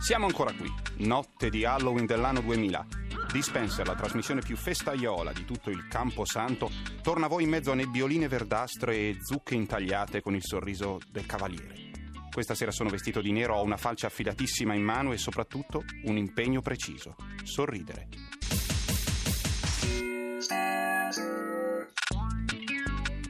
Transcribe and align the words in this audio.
Siamo 0.00 0.26
ancora 0.26 0.52
qui, 0.52 0.72
notte 1.06 1.50
di 1.50 1.64
Halloween 1.64 2.06
dell'anno 2.06 2.40
2000. 2.40 2.86
Dispenser, 3.32 3.86
la 3.86 3.94
trasmissione 3.94 4.40
più 4.40 4.56
festaiola 4.56 5.32
di 5.32 5.44
tutto 5.44 5.70
il 5.70 5.86
Campo 5.88 6.24
Santo, 6.24 6.70
torna 7.02 7.26
a 7.26 7.28
voi 7.28 7.42
in 7.42 7.50
mezzo 7.50 7.72
a 7.72 7.74
nebbioline 7.74 8.28
verdastre 8.28 8.96
e 8.96 9.18
zucche 9.20 9.54
intagliate 9.54 10.22
con 10.22 10.34
il 10.34 10.42
sorriso 10.42 10.98
del 11.10 11.26
cavaliere. 11.26 11.90
Questa 12.32 12.54
sera 12.54 12.70
sono 12.70 12.88
vestito 12.88 13.20
di 13.20 13.32
nero, 13.32 13.56
ho 13.56 13.62
una 13.62 13.76
falce 13.76 14.06
affilatissima 14.06 14.72
in 14.72 14.82
mano 14.82 15.12
e 15.12 15.18
soprattutto 15.18 15.82
un 16.04 16.16
impegno 16.16 16.62
preciso: 16.62 17.16
sorridere. 17.42 18.08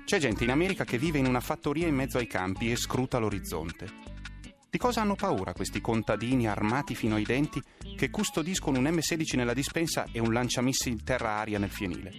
C'è 0.04 0.18
gente 0.18 0.44
in 0.44 0.50
America 0.50 0.84
che 0.84 0.98
vive 0.98 1.18
in 1.18 1.26
una 1.26 1.40
fattoria 1.40 1.86
in 1.86 1.94
mezzo 1.94 2.18
ai 2.18 2.26
campi 2.26 2.70
e 2.70 2.76
scruta 2.76 3.18
l'orizzonte. 3.18 4.07
Di 4.78 4.84
cosa 4.84 5.00
hanno 5.00 5.16
paura 5.16 5.54
questi 5.54 5.80
contadini 5.80 6.46
armati 6.46 6.94
fino 6.94 7.16
ai 7.16 7.24
denti 7.24 7.60
che 7.96 8.10
custodiscono 8.10 8.78
un 8.78 8.84
M16 8.84 9.34
nella 9.34 9.52
dispensa 9.52 10.06
e 10.12 10.20
un 10.20 10.32
lanciamissili 10.32 11.02
terra-aria 11.02 11.58
nel 11.58 11.68
fienile? 11.68 12.12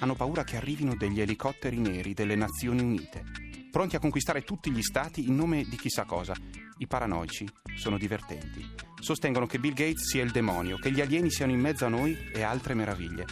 Hanno 0.00 0.14
paura 0.14 0.44
che 0.44 0.58
arrivino 0.58 0.94
degli 0.94 1.18
elicotteri 1.18 1.78
neri 1.78 2.12
delle 2.12 2.34
Nazioni 2.34 2.82
Unite, 2.82 3.24
pronti 3.70 3.96
a 3.96 4.00
conquistare 4.00 4.42
tutti 4.42 4.70
gli 4.70 4.82
stati 4.82 5.28
in 5.28 5.34
nome 5.34 5.64
di 5.66 5.76
chissà 5.76 6.04
cosa. 6.04 6.34
I 6.76 6.86
paranoici 6.86 7.48
sono 7.74 7.96
divertenti. 7.96 8.70
Sostengono 9.00 9.46
che 9.46 9.58
Bill 9.58 9.72
Gates 9.72 10.10
sia 10.10 10.22
il 10.22 10.30
demonio, 10.30 10.76
che 10.76 10.90
gli 10.90 11.00
alieni 11.00 11.30
siano 11.30 11.52
in 11.52 11.60
mezzo 11.60 11.86
a 11.86 11.88
noi 11.88 12.14
e 12.34 12.42
altre 12.42 12.74
meraviglie. 12.74 13.24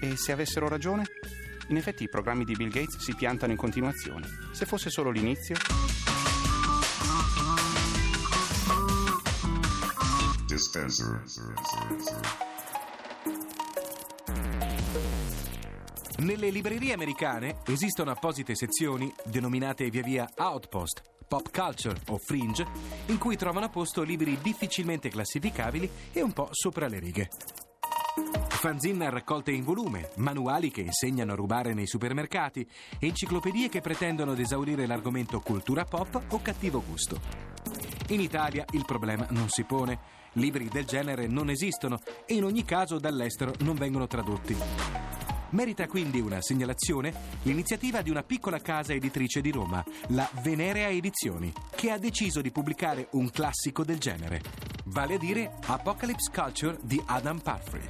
E 0.00 0.16
se 0.16 0.30
avessero 0.30 0.68
ragione? 0.68 1.02
In 1.70 1.76
effetti 1.78 2.04
i 2.04 2.08
programmi 2.08 2.44
di 2.44 2.54
Bill 2.54 2.70
Gates 2.70 2.96
si 2.96 3.12
piantano 3.16 3.50
in 3.50 3.58
continuazione. 3.58 4.28
Se 4.52 4.66
fosse 4.66 4.88
solo 4.88 5.10
l'inizio... 5.10 5.56
Dispenser. 10.54 11.20
Nelle 16.18 16.50
librerie 16.50 16.92
americane 16.92 17.56
esistono 17.66 18.12
apposite 18.12 18.54
sezioni, 18.54 19.12
denominate 19.24 19.90
via 19.90 20.02
via 20.02 20.30
Outpost, 20.36 21.02
Pop 21.26 21.50
Culture 21.50 22.00
o 22.06 22.18
Fringe, 22.18 22.64
in 23.06 23.18
cui 23.18 23.34
trovano 23.34 23.68
posto 23.68 24.02
libri 24.02 24.38
difficilmente 24.40 25.08
classificabili 25.08 25.90
e 26.12 26.22
un 26.22 26.32
po' 26.32 26.50
sopra 26.52 26.86
le 26.86 27.00
righe. 27.00 27.28
Fanzine 28.46 29.06
a 29.06 29.10
raccolte 29.10 29.50
in 29.50 29.64
volume, 29.64 30.12
manuali 30.18 30.70
che 30.70 30.82
insegnano 30.82 31.32
a 31.32 31.36
rubare 31.36 31.74
nei 31.74 31.88
supermercati, 31.88 32.64
enciclopedie 33.00 33.68
che 33.68 33.80
pretendono 33.80 34.30
ad 34.30 34.38
esaurire 34.38 34.86
l'argomento 34.86 35.40
cultura 35.40 35.84
pop 35.84 36.26
o 36.28 36.40
cattivo 36.40 36.80
gusto. 36.80 37.20
In 38.10 38.20
Italia 38.20 38.64
il 38.70 38.84
problema 38.84 39.26
non 39.30 39.48
si 39.48 39.64
pone, 39.64 40.22
libri 40.34 40.68
del 40.68 40.84
genere 40.84 41.26
non 41.26 41.50
esistono 41.50 42.00
e 42.26 42.34
in 42.34 42.44
ogni 42.44 42.64
caso 42.64 42.98
dall'estero 42.98 43.52
non 43.60 43.74
vengono 43.74 44.06
tradotti. 44.06 44.56
Merita 45.50 45.86
quindi 45.86 46.20
una 46.20 46.40
segnalazione 46.40 47.14
l'iniziativa 47.42 48.02
di 48.02 48.10
una 48.10 48.24
piccola 48.24 48.58
casa 48.58 48.92
editrice 48.92 49.40
di 49.40 49.52
Roma, 49.52 49.84
la 50.08 50.28
Venerea 50.42 50.88
Edizioni, 50.88 51.52
che 51.76 51.90
ha 51.90 51.98
deciso 51.98 52.40
di 52.40 52.50
pubblicare 52.50 53.08
un 53.12 53.30
classico 53.30 53.84
del 53.84 53.98
genere, 53.98 54.42
vale 54.86 55.14
a 55.14 55.18
dire 55.18 55.58
Apocalypse 55.66 56.30
Culture 56.32 56.78
di 56.82 57.00
Adam 57.06 57.38
Parfrey. 57.38 57.86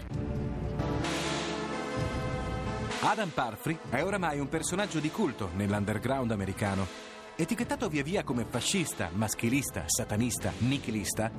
Adam 3.00 3.28
Parfrey 3.30 3.78
è 3.90 4.02
oramai 4.02 4.40
un 4.40 4.48
personaggio 4.48 4.98
di 4.98 5.10
culto 5.10 5.50
nell'underground 5.54 6.30
americano. 6.30 7.13
Etichettato 7.36 7.88
via 7.88 8.04
via 8.04 8.22
come 8.22 8.44
fascista, 8.48 9.10
maschilista, 9.12 9.82
satanista, 9.86 10.52
nichilista, 10.58 11.32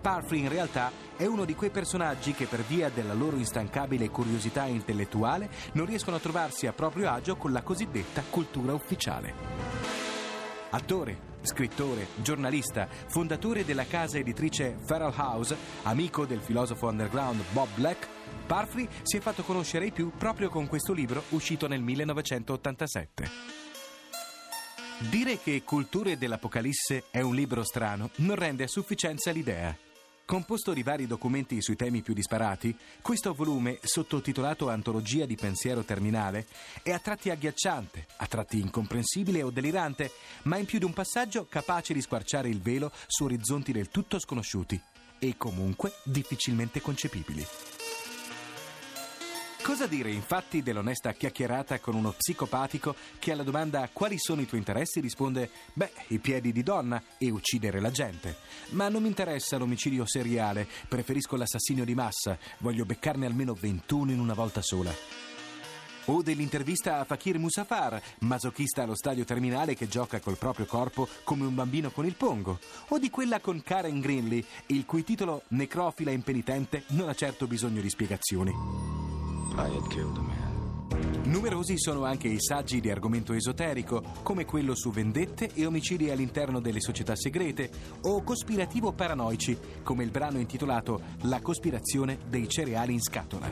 Parfrey 0.00 0.40
in 0.40 0.48
realtà 0.48 0.90
è 1.14 1.26
uno 1.26 1.44
di 1.44 1.54
quei 1.54 1.68
personaggi 1.68 2.32
che 2.32 2.46
per 2.46 2.62
via 2.62 2.88
della 2.88 3.12
loro 3.12 3.36
instancabile 3.36 4.08
curiosità 4.08 4.64
intellettuale 4.64 5.50
non 5.72 5.84
riescono 5.84 6.16
a 6.16 6.20
trovarsi 6.20 6.66
a 6.66 6.72
proprio 6.72 7.10
agio 7.10 7.36
con 7.36 7.52
la 7.52 7.60
cosiddetta 7.60 8.22
cultura 8.30 8.72
ufficiale. 8.72 9.34
Attore, 10.70 11.18
scrittore, 11.42 12.06
giornalista, 12.16 12.88
fondatore 12.88 13.66
della 13.66 13.84
casa 13.84 14.16
editrice 14.16 14.78
Feral 14.86 15.12
House, 15.14 15.54
amico 15.82 16.24
del 16.24 16.40
filosofo 16.40 16.86
underground 16.86 17.42
Bob 17.52 17.68
Black, 17.74 18.08
Parfrey 18.46 18.88
si 19.02 19.18
è 19.18 19.20
fatto 19.20 19.42
conoscere 19.42 19.84
ai 19.84 19.92
più 19.92 20.12
proprio 20.16 20.48
con 20.48 20.66
questo 20.66 20.94
libro 20.94 21.22
uscito 21.28 21.68
nel 21.68 21.82
1987. 21.82 23.61
Dire 25.10 25.38
che 25.38 25.62
Culture 25.64 26.16
dell'Apocalisse 26.16 27.04
è 27.10 27.20
un 27.20 27.34
libro 27.34 27.64
strano 27.64 28.10
non 28.16 28.36
rende 28.36 28.64
a 28.64 28.68
sufficienza 28.68 29.30
l'idea. 29.30 29.76
Composto 30.24 30.72
di 30.72 30.82
vari 30.82 31.06
documenti 31.06 31.60
sui 31.60 31.76
temi 31.76 32.02
più 32.02 32.14
disparati, 32.14 32.74
questo 33.02 33.34
volume, 33.34 33.78
sottotitolato 33.82 34.68
Antologia 34.68 35.26
di 35.26 35.34
pensiero 35.34 35.82
terminale, 35.82 36.46
è 36.82 36.92
a 36.92 36.98
tratti 36.98 37.30
agghiacciante, 37.30 38.06
a 38.16 38.26
tratti 38.26 38.60
incomprensibile 38.60 39.42
o 39.42 39.50
delirante, 39.50 40.12
ma 40.44 40.56
in 40.56 40.64
più 40.64 40.78
di 40.78 40.84
un 40.84 40.92
passaggio 40.92 41.46
capace 41.46 41.92
di 41.92 42.00
squarciare 42.00 42.48
il 42.48 42.60
velo 42.60 42.92
su 43.06 43.24
orizzonti 43.24 43.72
del 43.72 43.88
tutto 43.88 44.18
sconosciuti 44.18 44.80
e 45.18 45.36
comunque 45.36 45.92
difficilmente 46.04 46.80
concepibili. 46.80 47.44
Cosa 49.62 49.86
dire 49.86 50.10
infatti 50.10 50.60
dell'onesta 50.60 51.12
chiacchierata 51.12 51.78
con 51.78 51.94
uno 51.94 52.10
psicopatico 52.10 52.96
che 53.20 53.30
alla 53.30 53.44
domanda 53.44 53.88
quali 53.92 54.18
sono 54.18 54.40
i 54.40 54.46
tuoi 54.46 54.58
interessi 54.58 54.98
risponde 54.98 55.50
beh, 55.72 55.92
i 56.08 56.18
piedi 56.18 56.50
di 56.50 56.64
donna 56.64 57.00
e 57.16 57.30
uccidere 57.30 57.80
la 57.80 57.92
gente. 57.92 58.36
Ma 58.70 58.88
non 58.88 59.02
mi 59.02 59.08
interessa 59.08 59.58
l'omicidio 59.58 60.04
seriale, 60.04 60.66
preferisco 60.88 61.36
l'assassinio 61.36 61.84
di 61.84 61.94
massa, 61.94 62.36
voglio 62.58 62.84
beccarne 62.84 63.24
almeno 63.24 63.54
21 63.54 64.10
in 64.10 64.18
una 64.18 64.34
volta 64.34 64.62
sola. 64.62 64.92
O 66.06 66.22
dell'intervista 66.22 66.98
a 66.98 67.04
Fakir 67.04 67.38
Musafar, 67.38 68.02
masochista 68.20 68.82
allo 68.82 68.96
stadio 68.96 69.24
terminale 69.24 69.76
che 69.76 69.86
gioca 69.86 70.18
col 70.18 70.38
proprio 70.38 70.66
corpo 70.66 71.06
come 71.22 71.46
un 71.46 71.54
bambino 71.54 71.92
con 71.92 72.04
il 72.04 72.16
pongo. 72.16 72.58
O 72.88 72.98
di 72.98 73.10
quella 73.10 73.38
con 73.38 73.62
Karen 73.62 74.00
Greenlee, 74.00 74.44
il 74.66 74.84
cui 74.84 75.04
titolo 75.04 75.42
Necrofila 75.48 76.10
impenitente 76.10 76.82
non 76.88 77.08
ha 77.08 77.14
certo 77.14 77.46
bisogno 77.46 77.80
di 77.80 77.88
spiegazioni. 77.88 79.01
I 79.58 79.68
had 79.68 79.90
killed 79.90 80.16
a 80.16 80.22
man. 80.22 80.41
Numerosi 81.24 81.78
sono 81.78 82.04
anche 82.04 82.28
i 82.28 82.40
saggi 82.40 82.80
di 82.80 82.90
argomento 82.90 83.32
esoterico, 83.32 84.02
come 84.22 84.44
quello 84.44 84.74
su 84.74 84.90
vendette 84.90 85.50
e 85.54 85.64
omicidi 85.64 86.10
all'interno 86.10 86.60
delle 86.60 86.80
società 86.80 87.16
segrete, 87.16 87.70
o 88.02 88.22
cospirativo 88.22 88.92
paranoici, 88.92 89.56
come 89.82 90.04
il 90.04 90.10
brano 90.10 90.38
intitolato 90.38 91.00
La 91.22 91.40
cospirazione 91.40 92.18
dei 92.28 92.48
cereali 92.48 92.92
in 92.92 93.00
scatola. 93.00 93.50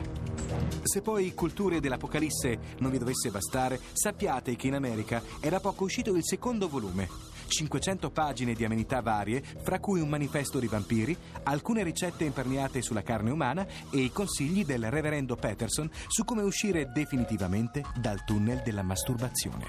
Se 0.83 1.01
poi 1.01 1.33
Culture 1.33 1.79
dell'Apocalisse 1.79 2.59
non 2.79 2.91
vi 2.91 2.99
dovesse 2.99 3.31
bastare, 3.31 3.79
sappiate 3.93 4.55
che 4.55 4.67
in 4.67 4.75
America 4.75 5.23
è 5.39 5.49
da 5.49 5.59
poco 5.59 5.85
uscito 5.85 6.13
il 6.15 6.23
secondo 6.23 6.67
volume. 6.67 7.29
500 7.47 8.11
pagine 8.11 8.53
di 8.53 8.63
amenità 8.63 9.01
varie, 9.01 9.43
fra 9.61 9.79
cui 9.79 9.99
un 9.99 10.07
manifesto 10.07 10.57
di 10.57 10.67
vampiri, 10.67 11.17
alcune 11.43 11.83
ricette 11.83 12.23
imperniate 12.23 12.81
sulla 12.81 13.01
carne 13.01 13.29
umana 13.29 13.67
e 13.89 13.97
i 13.97 14.11
consigli 14.11 14.63
del 14.63 14.89
reverendo 14.89 15.35
Peterson 15.35 15.89
su 16.07 16.23
come 16.23 16.43
uscire 16.43 16.91
definitivamente 16.93 17.30
dal 17.95 18.23
tunnel 18.25 18.61
della 18.63 18.83
masturbazione. 18.83 19.65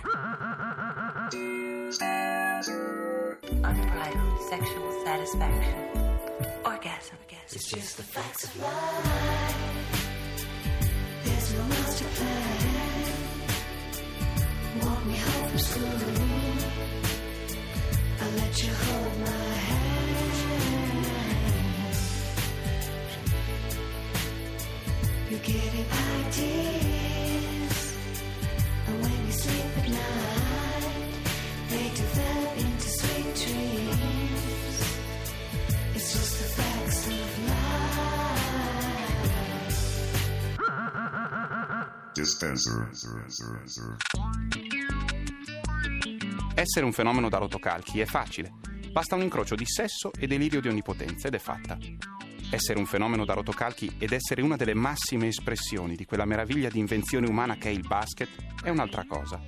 Unbridled 3.63 4.41
sexual 4.49 4.91
satisfaction. 5.05 5.91
Orgasm. 6.65 7.17
It's 7.55 7.69
just 7.69 7.97
the 7.99 8.03
facts 8.03 8.45
of 8.45 8.57
life. 8.63 9.57
There's 11.23 11.53
no 11.53 11.65
master 11.65 12.07
plan. 12.15 12.59
Want 14.81 15.07
me 15.07 15.17
home 15.19 15.59
school. 15.59 15.85
I'll 18.21 18.31
let 18.39 18.63
you 18.63 18.73
hold 18.73 19.19
my 19.21 19.55
hand. 19.69 19.93
You're 25.29 25.41
getting 25.41 25.87
ideas. 26.27 27.02
Dispenser. 42.23 42.89
Essere 46.55 46.85
un 46.85 46.93
fenomeno 46.93 47.29
da 47.29 47.39
rotocalchi 47.39 48.01
è 48.01 48.05
facile. 48.05 48.53
Basta 48.93 49.15
un 49.15 49.23
incrocio 49.23 49.55
di 49.55 49.67
sesso 49.67 50.13
e 50.17 50.27
delirio 50.27 50.61
di 50.61 50.69
onnipotenza 50.69 51.29
ed 51.29 51.35
è 51.35 51.39
fatta. 51.39 51.77
Essere 52.51 52.79
un 52.79 52.87
fenomeno 52.87 53.25
da 53.25 53.33
rotocalchi 53.33 53.95
ed 53.99 54.13
essere 54.13 54.43
una 54.43 54.57
delle 54.57 54.75
massime 54.75 55.29
espressioni 55.29 55.97
di 55.97 56.05
quella 56.05 56.27
meraviglia 56.27 56.69
di 56.69 56.79
invenzione 56.79 57.27
umana 57.27 57.57
che 57.57 57.71
è 57.71 57.73
il 57.73 57.87
basket 57.87 58.29
è 58.63 58.69
un'altra 58.69 59.05
cosa. 59.07 59.41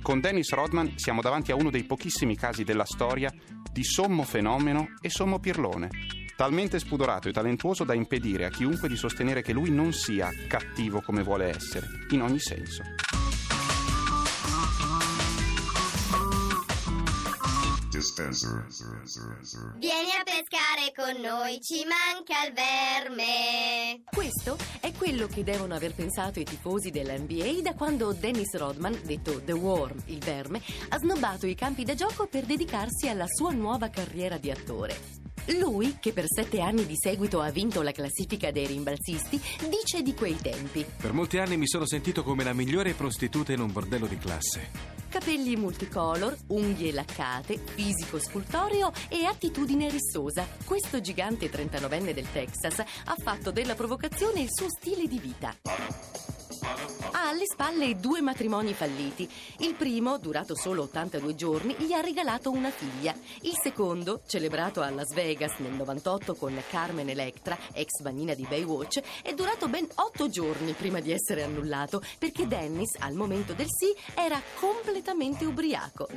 Con 0.00 0.20
Dennis 0.20 0.52
Rodman 0.52 0.94
siamo 0.96 1.20
davanti 1.20 1.50
a 1.50 1.56
uno 1.56 1.70
dei 1.70 1.84
pochissimi 1.84 2.36
casi 2.36 2.62
della 2.62 2.84
storia 2.84 3.32
di 3.72 3.82
sommo 3.82 4.22
fenomeno 4.22 4.94
e 5.00 5.10
sommo 5.10 5.40
pirlone, 5.40 5.88
talmente 6.36 6.78
spudorato 6.78 7.28
e 7.28 7.32
talentuoso 7.32 7.84
da 7.84 7.94
impedire 7.94 8.44
a 8.44 8.50
chiunque 8.50 8.88
di 8.88 8.96
sostenere 8.96 9.42
che 9.42 9.52
lui 9.52 9.70
non 9.70 9.92
sia 9.92 10.30
cattivo 10.48 11.00
come 11.00 11.22
vuole 11.22 11.46
essere, 11.46 11.86
in 12.10 12.22
ogni 12.22 12.40
senso. 12.40 12.82
Vieni 19.78 20.10
a 20.10 20.24
pescare 20.24 20.92
con 20.94 21.20
noi, 21.22 21.60
ci 21.60 21.84
manca 21.86 22.44
il 22.44 22.52
verme. 22.52 24.02
Questo 24.10 24.58
è 24.80 24.92
quello 24.92 25.28
che 25.28 25.44
devono 25.44 25.74
aver 25.74 25.94
pensato 25.94 26.40
i 26.40 26.44
tifosi 26.44 26.90
dell'NBA 26.90 27.62
da 27.62 27.74
quando 27.74 28.12
Dennis 28.12 28.56
Rodman, 28.56 29.00
detto 29.04 29.40
The 29.40 29.52
Worm, 29.52 30.02
il 30.06 30.18
verme, 30.18 30.60
ha 30.88 30.98
snobbato 30.98 31.46
i 31.46 31.54
campi 31.54 31.84
da 31.84 31.94
gioco 31.94 32.26
per 32.26 32.44
dedicarsi 32.44 33.08
alla 33.08 33.26
sua 33.28 33.52
nuova 33.52 33.88
carriera 33.88 34.38
di 34.38 34.50
attore. 34.50 35.23
Lui, 35.58 35.98
che 36.00 36.12
per 36.12 36.24
sette 36.26 36.60
anni 36.60 36.86
di 36.86 36.96
seguito 36.96 37.40
ha 37.40 37.50
vinto 37.50 37.82
la 37.82 37.92
classifica 37.92 38.50
dei 38.50 38.66
rimbalzisti, 38.66 39.40
dice 39.68 40.02
di 40.02 40.14
quei 40.14 40.36
tempi. 40.36 40.84
Per 40.96 41.12
molti 41.12 41.38
anni 41.38 41.58
mi 41.58 41.68
sono 41.68 41.86
sentito 41.86 42.22
come 42.22 42.44
la 42.44 42.54
migliore 42.54 42.94
prostituta 42.94 43.52
in 43.52 43.60
un 43.60 43.70
bordello 43.70 44.06
di 44.06 44.16
classe. 44.16 44.92
Capelli 45.10 45.54
multicolor, 45.56 46.36
unghie 46.48 46.92
laccate, 46.92 47.58
fisico 47.58 48.18
scultoreo 48.18 48.90
e 49.08 49.26
attitudine 49.26 49.88
rissosa. 49.88 50.46
Questo 50.64 51.00
gigante 51.00 51.50
39enne 51.50 52.12
del 52.12 52.26
Texas 52.32 52.78
ha 52.80 53.14
fatto 53.22 53.52
della 53.52 53.74
provocazione 53.74 54.40
il 54.40 54.48
suo 54.50 54.68
stile 54.68 55.06
di 55.06 55.18
vita. 55.18 56.33
Ha 57.10 57.28
alle 57.28 57.44
spalle 57.44 57.96
due 57.96 58.20
matrimoni 58.20 58.72
falliti. 58.72 59.28
Il 59.58 59.74
primo, 59.74 60.18
durato 60.18 60.56
solo 60.56 60.82
82 60.84 61.34
giorni, 61.34 61.74
gli 61.78 61.92
ha 61.92 62.00
regalato 62.00 62.50
una 62.50 62.70
figlia. 62.70 63.14
Il 63.42 63.54
secondo, 63.62 64.22
celebrato 64.26 64.80
a 64.80 64.90
Las 64.90 65.12
Vegas 65.12 65.58
nel 65.58 65.72
98 65.72 66.34
con 66.34 66.58
Carmen 66.70 67.08
Electra, 67.08 67.58
ex 67.72 68.00
bambina 68.00 68.34
di 68.34 68.46
Baywatch, 68.48 69.00
è 69.22 69.34
durato 69.34 69.68
ben 69.68 69.86
8 69.94 70.28
giorni 70.28 70.72
prima 70.72 71.00
di 71.00 71.12
essere 71.12 71.42
annullato 71.42 72.02
perché 72.18 72.46
Dennis, 72.46 72.96
al 72.98 73.14
momento 73.14 73.52
del 73.52 73.68
sì, 73.68 73.94
era 74.14 74.40
completamente 74.58 75.44
ubriaco. 75.44 76.08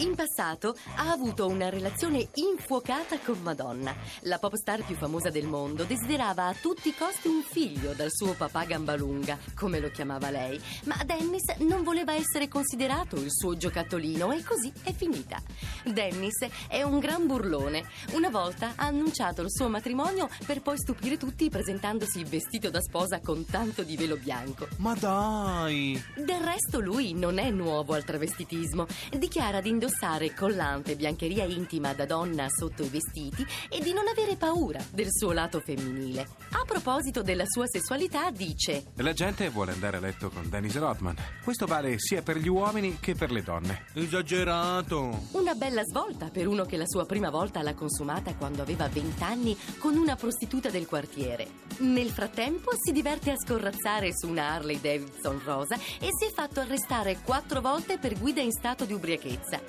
In 0.00 0.14
passato 0.14 0.76
ha 0.94 1.10
avuto 1.10 1.48
una 1.48 1.70
relazione 1.70 2.28
infuocata 2.34 3.18
con 3.18 3.40
Madonna. 3.42 3.92
La 4.20 4.38
pop 4.38 4.54
star 4.54 4.84
più 4.84 4.94
famosa 4.94 5.28
del 5.28 5.48
mondo 5.48 5.82
desiderava 5.82 6.46
a 6.46 6.54
tutti 6.54 6.90
i 6.90 6.94
costi 6.94 7.26
un 7.26 7.42
figlio 7.42 7.94
dal 7.94 8.12
suo 8.12 8.34
papà 8.34 8.62
Gambalunga, 8.62 9.36
come 9.56 9.80
lo 9.80 9.90
chiamava 9.90 10.30
lei, 10.30 10.60
ma 10.84 11.02
Dennis 11.04 11.52
non 11.58 11.82
voleva 11.82 12.14
essere 12.14 12.46
considerato 12.46 13.16
il 13.16 13.32
suo 13.32 13.56
giocattolino 13.56 14.30
e 14.30 14.44
così 14.44 14.72
è 14.84 14.92
finita. 14.92 15.42
Dennis 15.84 16.46
è 16.68 16.84
un 16.84 17.00
gran 17.00 17.26
burlone. 17.26 17.82
Una 18.12 18.30
volta 18.30 18.74
ha 18.76 18.86
annunciato 18.86 19.42
il 19.42 19.50
suo 19.50 19.68
matrimonio 19.68 20.28
per 20.46 20.62
poi 20.62 20.78
stupire 20.78 21.16
tutti 21.16 21.50
presentandosi 21.50 22.22
vestito 22.22 22.70
da 22.70 22.80
sposa 22.80 23.18
con 23.18 23.44
tanto 23.46 23.82
di 23.82 23.96
velo 23.96 24.16
bianco. 24.16 24.68
Ma 24.76 24.94
dai! 24.94 26.00
Del 26.14 26.40
resto 26.40 26.78
lui 26.78 27.14
non 27.14 27.38
è 27.38 27.50
nuovo 27.50 27.94
al 27.94 28.04
travestitismo. 28.04 28.86
Dichiara 29.10 29.60
di 29.60 29.70
indossare 29.70 29.86
collante 30.34 30.92
e 30.92 30.96
biancheria 30.96 31.44
intima 31.44 31.92
da 31.94 32.06
donna 32.06 32.46
sotto 32.48 32.82
i 32.82 32.88
vestiti 32.88 33.46
e 33.68 33.80
di 33.80 33.92
non 33.92 34.06
avere 34.06 34.36
paura 34.36 34.80
del 34.90 35.08
suo 35.10 35.32
lato 35.32 35.60
femminile. 35.60 36.26
A 36.50 36.64
proposito 36.66 37.22
della 37.22 37.44
sua 37.46 37.66
sessualità 37.66 38.30
dice 38.30 38.86
La 38.96 39.12
gente 39.12 39.48
vuole 39.48 39.72
andare 39.72 39.96
a 39.96 40.00
letto 40.00 40.30
con 40.30 40.48
Dennis 40.48 40.76
Rodman. 40.76 41.16
Questo 41.42 41.66
vale 41.66 41.98
sia 41.98 42.22
per 42.22 42.38
gli 42.38 42.48
uomini 42.48 42.98
che 43.00 43.14
per 43.14 43.30
le 43.30 43.42
donne. 43.42 43.84
Esagerato! 43.94 45.26
una 45.32 45.54
bella 45.54 45.82
svolta 45.84 46.28
per 46.30 46.46
uno 46.46 46.64
che 46.64 46.76
la 46.76 46.86
sua 46.86 47.06
prima 47.06 47.30
volta 47.30 47.62
l'ha 47.62 47.74
consumata 47.74 48.34
quando 48.34 48.62
aveva 48.62 48.88
20 48.88 49.22
anni 49.22 49.56
con 49.78 49.96
una 49.96 50.16
prostituta 50.16 50.68
del 50.70 50.86
quartiere. 50.86 51.46
Nel 51.78 52.10
frattempo 52.10 52.70
si 52.76 52.92
diverte 52.92 53.30
a 53.30 53.36
scorrazzare 53.36 54.10
su 54.16 54.28
una 54.28 54.50
Harley 54.50 54.80
Davidson 54.80 55.40
rosa 55.44 55.76
e 55.76 56.08
si 56.10 56.26
è 56.26 56.32
fatto 56.32 56.60
arrestare 56.60 57.18
quattro 57.22 57.60
volte 57.60 57.98
per 57.98 58.18
guida 58.18 58.40
in 58.40 58.52
stato 58.52 58.84
di 58.84 58.92
ubriachezza. 58.92 59.60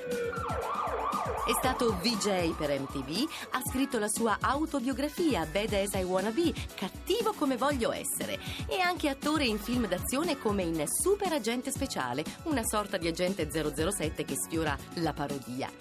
È 1.49 1.53
stato 1.57 1.97
VJ 2.01 2.53
per 2.55 2.69
MTV, 2.79 3.27
ha 3.51 3.61
scritto 3.67 3.97
la 3.97 4.07
sua 4.07 4.37
autobiografia 4.39 5.47
Bad 5.51 5.73
as 5.73 5.93
I 5.93 6.03
Wanna 6.03 6.29
Be, 6.29 6.53
cattivo 6.75 7.33
come 7.33 7.57
voglio 7.57 7.91
essere, 7.91 8.37
e 8.67 8.79
anche 8.79 9.09
attore 9.09 9.45
in 9.45 9.57
film 9.57 9.87
d'azione 9.87 10.37
come 10.37 10.61
in 10.61 10.83
Super 10.87 11.33
Agente 11.33 11.71
Speciale, 11.71 12.23
una 12.43 12.63
sorta 12.63 12.97
di 12.97 13.07
agente 13.07 13.49
007 13.49 14.25
che 14.25 14.35
sfiora 14.35 14.77
la 14.95 15.11
parodia. 15.11 15.71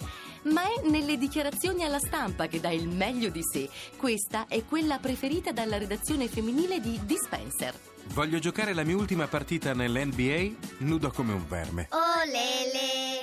Ma 0.45 0.63
è 0.63 0.87
nelle 0.87 1.17
dichiarazioni 1.17 1.83
alla 1.83 1.99
stampa 1.99 2.47
che 2.47 2.59
dà 2.59 2.69
il 2.69 2.87
meglio 2.87 3.29
di 3.29 3.41
sé. 3.43 3.69
Questa 3.95 4.45
è 4.47 4.65
quella 4.65 4.97
preferita 4.97 5.51
dalla 5.51 5.77
redazione 5.77 6.27
femminile 6.27 6.79
di 6.79 6.99
Dispenser. 7.03 7.75
Voglio 8.13 8.39
giocare 8.39 8.73
la 8.73 8.83
mia 8.83 8.95
ultima 8.95 9.27
partita 9.27 9.73
nell'NBA 9.73 10.55
nudo 10.79 11.11
come 11.11 11.33
un 11.33 11.45
verme. 11.47 11.89
Oh 11.91 12.23
lele, 12.25 13.18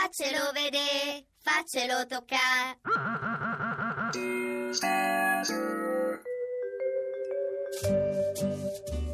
faccelo 0.00 0.50
vedere, 0.54 1.26
faccelo 1.40 2.06
toccare. 2.06 2.80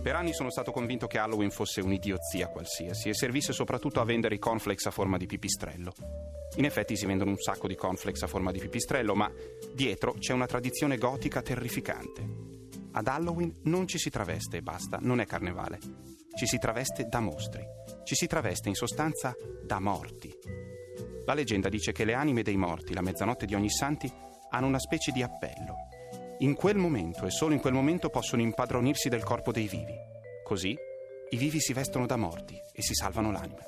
Per 0.01 0.15
anni 0.15 0.33
sono 0.33 0.51
stato 0.51 0.71
convinto 0.71 1.09
che 1.09 1.19
Halloween 1.19 1.51
fosse 1.51 1.81
un'idiozia 1.81 2.47
qualsiasi 2.49 3.09
e 3.09 3.15
servisse 3.15 3.53
soprattutto 3.53 4.01
a 4.01 4.05
vendere 4.05 4.37
i 4.37 4.39
cornflakes 4.39 4.87
a 4.87 4.93
forma 4.93 5.17
di 5.17 5.27
pipistrello. 5.27 5.93
In 6.57 6.65
effetti 6.65 6.97
si 6.97 7.07
vendono 7.07 7.31
un 7.31 7.39
sacco 7.39 7.67
di 7.67 7.75
cornflakes 7.75 8.23
a 8.23 8.29
forma 8.29 8.53
di 8.53 8.61
pipistrello, 8.61 9.17
ma 9.17 9.31
dietro 9.75 10.15
c'è 10.15 10.33
una 10.33 10.47
tradizione 10.47 10.99
gotica 10.99 11.43
terrificante. 11.43 12.45
Ad 12.93 13.09
Halloween 13.09 13.53
non 13.65 13.89
ci 13.89 13.99
si 13.99 14.09
traveste 14.09 14.59
e 14.59 14.63
basta, 14.63 14.99
non 15.01 15.19
è 15.19 15.27
carnevale. 15.27 15.81
Ci 16.37 16.47
si 16.47 16.59
traveste 16.59 17.09
da 17.09 17.21
mostri. 17.21 17.65
Ci 18.05 18.15
si 18.15 18.27
traveste 18.27 18.69
in 18.69 18.75
sostanza 18.75 19.35
da 19.65 19.81
morti. 19.81 20.66
La 21.27 21.35
leggenda 21.35 21.69
dice 21.69 21.91
che 21.91 22.05
le 22.05 22.15
anime 22.15 22.43
dei 22.43 22.57
morti, 22.57 22.95
la 22.95 23.03
mezzanotte 23.03 23.47
di 23.47 23.55
ogni 23.55 23.69
santi, 23.69 24.11
hanno 24.51 24.69
una 24.69 24.79
specie 24.79 25.11
di 25.11 25.23
appello. 25.23 25.75
In 26.39 26.55
quel 26.55 26.77
momento 26.77 27.27
e 27.27 27.31
solo 27.31 27.53
in 27.53 27.61
quel 27.61 27.73
momento 27.73 28.11
possono 28.11 28.43
impadronirsi 28.43 29.09
del 29.09 29.25
corpo 29.25 29.51
dei 29.51 29.67
vivi. 29.67 29.95
Così 30.45 30.77
i 31.31 31.37
vivi 31.37 31.59
si 31.59 31.73
vestono 31.73 32.07
da 32.07 32.15
morti 32.15 32.55
e 32.73 32.81
si 32.81 32.95
salvano 32.95 33.33
l'anima. 33.33 33.63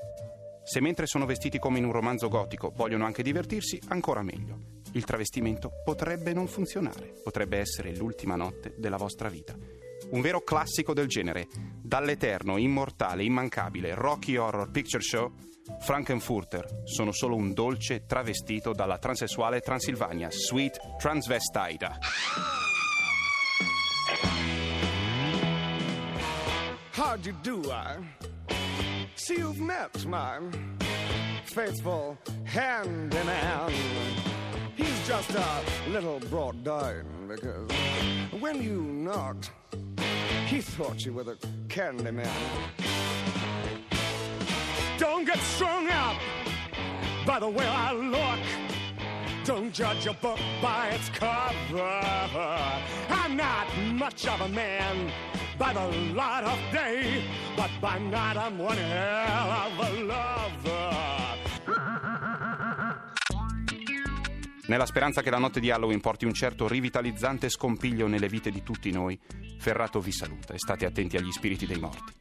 Se 0.63 0.81
mentre 0.81 1.07
sono 1.07 1.27
vestiti 1.27 1.59
come 1.59 1.79
in 1.79 1.85
un 1.85 1.93
romanzo 1.93 2.29
gotico 2.29 2.73
vogliono 2.77 3.05
anche 3.05 3.25
divertirsi, 3.25 3.81
ancora 3.89 4.23
meglio. 4.23 4.59
Il 4.93 5.05
travestimento 5.05 5.73
potrebbe 5.85 6.33
non 6.33 6.47
funzionare, 6.47 7.13
potrebbe 7.25 7.59
essere 7.59 7.93
l'ultima 7.97 8.37
notte 8.37 8.75
della 8.77 8.97
vostra 8.97 9.29
vita. 9.29 9.57
Un 10.11 10.21
vero 10.23 10.41
classico 10.41 10.95
del 10.95 11.07
genere, 11.07 11.49
dall'eterno, 11.83 12.57
immortale, 12.57 13.25
immancabile 13.25 13.95
Rocky 13.95 14.37
Horror 14.37 14.71
Picture 14.71 15.03
Show, 15.03 15.33
Frankenfurter 15.81 16.83
sono 16.85 17.13
solo 17.13 17.37
un 17.37 17.53
dolce 17.53 18.07
travestito 18.07 18.73
dalla 18.73 18.99
transessuale 18.99 19.61
Transilvania, 19.61 20.31
Sweet 20.31 20.97
Transvestida. 20.99 21.99
How'd 26.95 27.27
you 27.27 27.35
do, 27.43 27.71
I? 27.71 27.99
See 29.15 29.37
you've 29.37 29.61
met 29.61 30.05
my 30.07 30.39
faithful 31.45 32.17
handyman. 32.45 33.73
He's 34.75 35.07
just 35.07 35.31
a 35.35 35.63
little 35.91 36.19
brought 36.31 36.63
down 36.65 37.05
because 37.29 37.71
when 38.41 38.63
you 38.63 38.81
knocked, 38.83 39.51
he 40.49 40.63
thought 40.63 41.05
you 41.05 41.13
were 41.13 41.25
the 41.25 41.37
candy 41.69 42.11
man. 42.11 42.27
Don't 44.97 45.27
get 45.27 45.39
strung 45.41 45.91
up 45.91 46.17
by 47.27 47.39
the 47.39 47.49
way 47.49 47.67
I 47.67 47.93
look. 47.93 48.41
Don't 49.45 49.75
judge 49.75 50.07
a 50.07 50.15
book 50.15 50.39
by 50.63 50.89
its 50.89 51.11
cover. 51.11 52.01
I'm 53.11 53.37
not 53.37 53.67
much 53.93 54.27
of 54.27 54.41
a 54.41 54.49
man 54.49 55.13
by 55.59 55.75
the 55.75 55.87
light 56.15 56.45
of 56.45 56.59
day, 56.73 57.23
but 57.55 57.71
by 57.83 57.99
night 57.99 58.39
I'm 58.39 58.59
one 58.59 58.79
hell 58.79 59.51
of 59.51 59.79
a 59.87 60.03
lover. 60.03 61.28
Nella 64.69 64.85
speranza 64.85 65.23
che 65.23 65.31
la 65.31 65.39
notte 65.39 65.61
di 65.61 65.71
Halloween 65.71 66.01
porti 66.01 66.27
un 66.27 66.35
certo 66.35 66.69
rivitalizzante 66.69 67.49
scompiglio 67.49 68.07
nelle 68.07 68.29
vite 68.29 68.51
di 68.51 68.63
tutti 68.63 68.91
noi, 68.91 69.19
Ferrato 69.59 69.99
vi 69.99 70.13
saluta 70.13 70.53
e 70.53 70.59
state 70.59 70.85
attenti 70.85 71.17
agli 71.17 71.33
spiriti 71.33 71.65
dei 71.65 71.79
morti. 71.79 72.13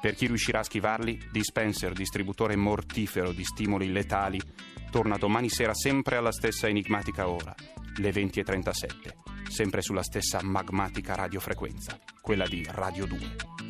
Per 0.00 0.14
chi 0.14 0.28
riuscirà 0.28 0.60
a 0.60 0.62
schivarli, 0.62 1.18
Dispenser, 1.32 1.92
distributore 1.92 2.54
mortifero 2.54 3.32
di 3.32 3.42
stimoli 3.42 3.90
letali, 3.90 4.40
torna 4.92 5.16
domani 5.16 5.50
sera 5.50 5.74
sempre 5.74 6.16
alla 6.16 6.32
stessa 6.32 6.68
enigmatica 6.68 7.28
ora, 7.28 7.52
le 7.96 8.10
20.37, 8.10 9.48
sempre 9.50 9.82
sulla 9.82 10.04
stessa 10.04 10.38
magmatica 10.42 11.16
radiofrequenza, 11.16 11.98
quella 12.22 12.46
di 12.46 12.64
Radio 12.70 13.04
2. 13.06 13.69